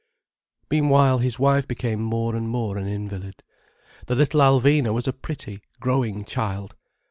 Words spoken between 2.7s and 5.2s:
an invalid; the little Alvina was a